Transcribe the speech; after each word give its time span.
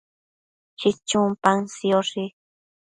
chichun 0.79 1.27
paën 1.43 1.61
sioshi 1.75 2.23